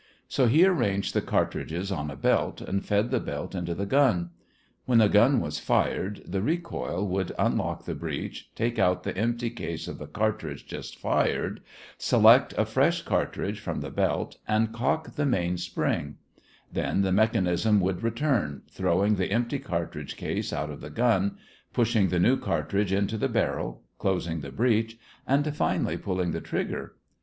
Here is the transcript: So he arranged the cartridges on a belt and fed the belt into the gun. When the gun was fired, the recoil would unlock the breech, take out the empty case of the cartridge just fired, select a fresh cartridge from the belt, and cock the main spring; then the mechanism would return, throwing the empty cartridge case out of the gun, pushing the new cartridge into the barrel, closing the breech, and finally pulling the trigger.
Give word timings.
So 0.27 0.47
he 0.47 0.65
arranged 0.65 1.13
the 1.13 1.21
cartridges 1.21 1.91
on 1.91 2.09
a 2.09 2.15
belt 2.15 2.59
and 2.59 2.83
fed 2.83 3.11
the 3.11 3.19
belt 3.19 3.53
into 3.53 3.75
the 3.75 3.85
gun. 3.85 4.31
When 4.85 4.97
the 4.97 5.07
gun 5.07 5.39
was 5.39 5.59
fired, 5.59 6.23
the 6.25 6.41
recoil 6.41 7.07
would 7.07 7.31
unlock 7.37 7.85
the 7.85 7.93
breech, 7.93 8.49
take 8.55 8.79
out 8.79 9.03
the 9.03 9.15
empty 9.15 9.51
case 9.51 9.87
of 9.87 9.99
the 9.99 10.07
cartridge 10.07 10.65
just 10.65 10.97
fired, 10.97 11.61
select 11.99 12.51
a 12.57 12.65
fresh 12.65 13.03
cartridge 13.03 13.59
from 13.59 13.81
the 13.81 13.91
belt, 13.91 14.37
and 14.47 14.73
cock 14.73 15.11
the 15.13 15.25
main 15.27 15.57
spring; 15.59 16.15
then 16.73 17.01
the 17.03 17.11
mechanism 17.11 17.79
would 17.79 18.01
return, 18.01 18.63
throwing 18.71 19.17
the 19.17 19.31
empty 19.31 19.59
cartridge 19.59 20.17
case 20.17 20.51
out 20.51 20.71
of 20.71 20.81
the 20.81 20.89
gun, 20.89 21.37
pushing 21.73 22.07
the 22.07 22.19
new 22.19 22.37
cartridge 22.37 22.91
into 22.91 23.19
the 23.19 23.29
barrel, 23.29 23.83
closing 23.99 24.41
the 24.41 24.51
breech, 24.51 24.97
and 25.27 25.55
finally 25.55 25.95
pulling 25.95 26.31
the 26.31 26.41
trigger. 26.41 26.95